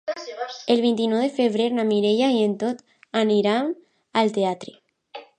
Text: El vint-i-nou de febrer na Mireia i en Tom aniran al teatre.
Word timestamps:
El 0.75 0.79
vint-i-nou 0.85 1.19
de 1.23 1.27
febrer 1.35 1.67
na 1.79 1.85
Mireia 1.89 2.29
i 2.37 2.39
en 2.45 2.55
Tom 2.63 2.79
aniran 3.21 3.69
al 4.23 4.33
teatre. 4.39 4.73